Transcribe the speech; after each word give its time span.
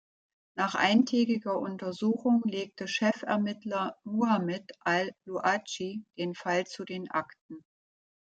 Nach 0.55 0.73
eintägiger 0.73 1.59
Untersuchung 1.59 2.41
legte 2.45 2.87
Chefermittler 2.87 3.99
Muhammad 4.03 4.63
al-Luaji 4.79 6.03
den 6.17 6.33
Fall 6.33 6.65
zu 6.65 6.85
den 6.85 7.11
Akten. 7.11 7.63